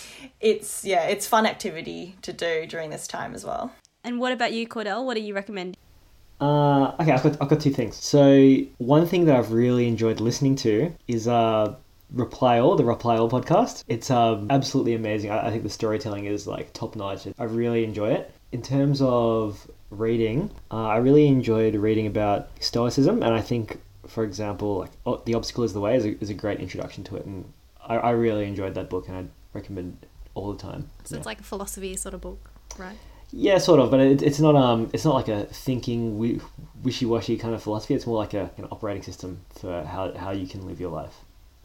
[0.40, 3.72] it's yeah, it's fun activity to do during this time as well.
[4.02, 5.04] And what about you, Cordell?
[5.04, 5.76] What do you recommend?
[6.40, 7.96] Uh, okay, I've got, I've got two things.
[7.96, 11.74] So, one thing that I've really enjoyed listening to is uh,
[12.12, 13.84] Reply All, the Reply All podcast.
[13.88, 15.30] It's um, absolutely amazing.
[15.30, 17.26] I, I think the storytelling is like top notch.
[17.38, 18.32] I really enjoy it.
[18.52, 24.24] In terms of reading, uh, I really enjoyed reading about Stoicism, and I think, for
[24.24, 27.16] example, like oh, The Obstacle is the Way is a, is a great introduction to
[27.16, 27.52] it, and
[27.84, 30.88] I, I really enjoyed that book, and I'd recommend it all the time.
[31.04, 32.96] So it's like a philosophy sort of book, right?
[33.30, 36.40] Yeah, sort of, but it, it's not um, it's not like a thinking
[36.82, 37.92] wishy-washy kind of philosophy.
[37.94, 41.14] It's more like a an operating system for how, how you can live your life.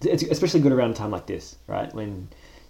[0.05, 1.93] It's especially good around a time like this, right?
[1.93, 2.27] When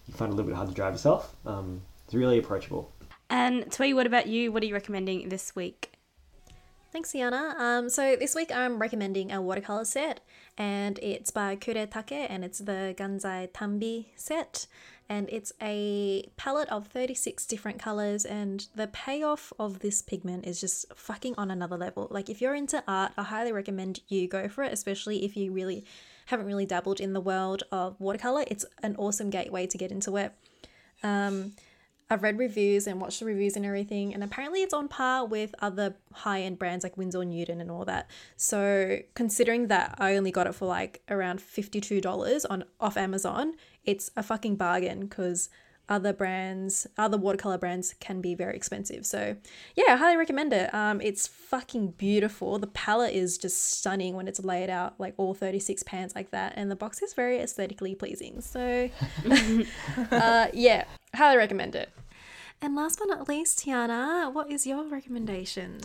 [0.07, 1.35] you find it a little bit hard to drive yourself.
[1.45, 2.91] Um, it's really approachable.
[3.29, 4.51] And Twee, what about you?
[4.51, 5.93] What are you recommending this week?
[6.91, 7.55] Thanks, Sienna.
[7.57, 10.19] Um, so this week I'm recommending a watercolor set,
[10.59, 14.67] and it's by Kuretake, and it's the Gansai Tambi set,
[15.13, 20.59] and it's a palette of 36 different colors, and the payoff of this pigment is
[20.59, 22.07] just fucking on another level.
[22.09, 25.51] Like if you're into art, I highly recommend you go for it, especially if you
[25.51, 25.85] really
[26.25, 28.43] haven't really dabbled in the world of watercolor.
[28.47, 30.33] It's an awesome gateway to get into it.
[31.03, 31.51] Um,
[32.09, 35.55] I've read reviews and watched the reviews and everything, and apparently it's on par with
[35.59, 38.09] other high end brands like Winsor Newton and all that.
[38.35, 42.97] So considering that I only got it for like around fifty two dollars on off
[42.97, 43.53] Amazon,
[43.85, 45.49] it's a fucking bargain because
[45.89, 49.05] other brands, other watercolor brands can be very expensive.
[49.05, 49.35] So
[49.75, 50.73] yeah, I highly recommend it.
[50.73, 52.57] Um, it's fucking beautiful.
[52.59, 56.31] The palette is just stunning when it's laid out like all thirty six pans like
[56.31, 58.41] that, and the box is very aesthetically pleasing.
[58.41, 58.89] So
[60.11, 61.89] uh, yeah, highly recommend it.
[62.61, 65.81] And last but not least, Tiana, what is your recommendation?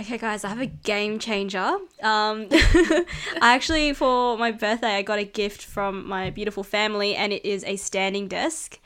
[0.00, 1.58] Okay, guys, I have a game changer.
[2.02, 3.04] Um, I
[3.40, 7.62] actually, for my birthday, I got a gift from my beautiful family, and it is
[7.64, 8.80] a standing desk.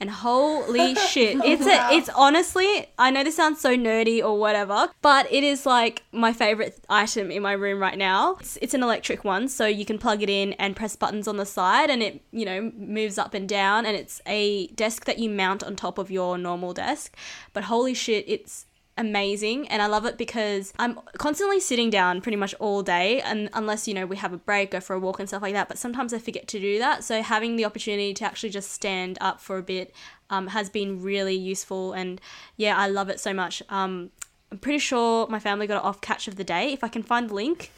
[0.00, 4.88] And holy shit, it's a, it's honestly, I know this sounds so nerdy or whatever,
[5.02, 8.36] but it is like my favorite item in my room right now.
[8.40, 11.36] It's, it's an electric one, so you can plug it in and press buttons on
[11.36, 13.86] the side, and it you know moves up and down.
[13.86, 17.16] And it's a desk that you mount on top of your normal desk.
[17.52, 18.66] But holy shit, it's
[18.98, 23.48] amazing and I love it because I'm constantly sitting down pretty much all day and
[23.54, 25.68] unless you know we have a break go for a walk and stuff like that
[25.68, 27.04] but sometimes I forget to do that.
[27.04, 29.94] So having the opportunity to actually just stand up for a bit
[30.28, 32.20] um, has been really useful and
[32.56, 33.62] yeah I love it so much.
[33.68, 34.10] Um,
[34.50, 36.72] I'm pretty sure my family got it off catch of the day.
[36.72, 37.70] If I can find the link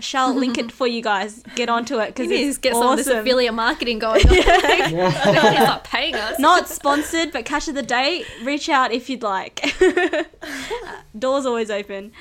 [0.00, 1.42] shall link it for you guys.
[1.54, 2.82] Get onto it because it's get awesome.
[2.82, 4.34] some of this affiliate marketing going on.
[4.34, 6.38] He's not paying us.
[6.38, 8.24] Not sponsored, but catch of the day.
[8.42, 9.74] Reach out if you'd like.
[11.18, 12.12] Doors always open.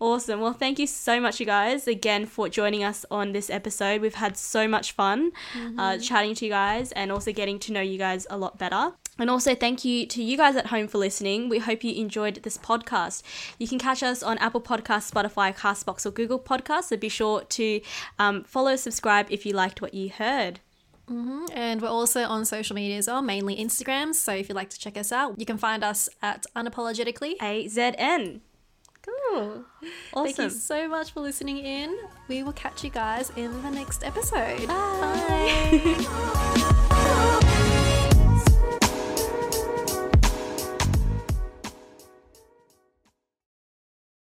[0.00, 0.40] Awesome.
[0.40, 4.00] Well, thank you so much, you guys, again for joining us on this episode.
[4.00, 5.30] We've had so much fun
[5.78, 8.94] uh, chatting to you guys and also getting to know you guys a lot better.
[9.18, 11.48] And also, thank you to you guys at home for listening.
[11.48, 13.22] We hope you enjoyed this podcast.
[13.58, 16.84] You can catch us on Apple Podcasts, Spotify, Castbox, or Google Podcasts.
[16.84, 17.80] So be sure to
[18.18, 20.60] um, follow, subscribe if you liked what you heard.
[21.54, 24.14] And we're also on social media as well, mainly Instagram.
[24.14, 27.34] So if you'd like to check us out, you can find us at unapologetically.
[27.42, 28.40] A Z N.
[29.02, 29.64] Cool.
[30.14, 30.24] Awesome.
[30.24, 31.98] Thank you so much for listening in.
[32.28, 34.68] We will catch you guys in the next episode.
[34.68, 36.78] Bye.